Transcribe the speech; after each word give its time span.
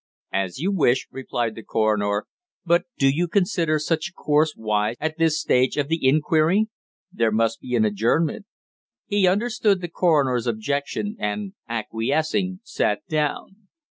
"As 0.33 0.57
you 0.57 0.71
wish," 0.71 1.07
replied 1.11 1.53
the 1.53 1.61
coroner. 1.61 2.25
"But 2.65 2.85
do 2.97 3.07
you 3.07 3.27
consider 3.27 3.77
such 3.77 4.09
a 4.09 4.13
course 4.13 4.55
wise 4.57 4.95
at 4.99 5.19
this 5.19 5.39
stage 5.39 5.77
of 5.77 5.89
the 5.89 6.03
inquiry? 6.07 6.69
There 7.13 7.29
must 7.31 7.59
be 7.61 7.75
an 7.75 7.85
adjournment." 7.85 8.47
He 9.05 9.27
understood 9.27 9.79
the 9.79 9.89
coroner's 9.89 10.47
objection 10.47 11.17
and, 11.19 11.53
acquiescing, 11.69 12.61
sat 12.63 13.05
down. 13.09 13.67